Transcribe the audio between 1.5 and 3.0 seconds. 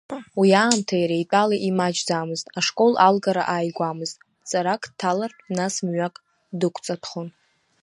имаҷӡамызт, ашкол